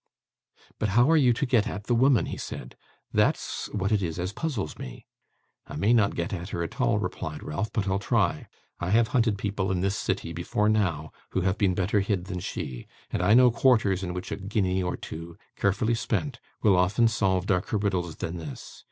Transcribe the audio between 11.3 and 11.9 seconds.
who have been